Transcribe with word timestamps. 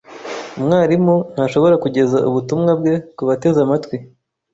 Umwarimu 0.57 1.15
ntashobora 1.33 1.75
kugeza 1.83 2.17
ubutumwa 2.29 2.71
bwe 2.79 2.93
kubateze 3.15 3.57
amatwi. 3.65 3.95